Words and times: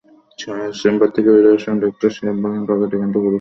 Chamber 0.81 1.09
থেকে 1.15 1.29
বের 1.33 1.45
হওয়ার 1.45 1.63
সময় 1.63 1.81
ডাক্তার 1.83 2.09
সাহেব 2.15 2.35
বললেন, 2.35 2.63
পাখিটা 2.69 2.95
কিন্তু 3.01 3.17
পুরুষ 3.17 3.25
পাখি। 3.25 3.29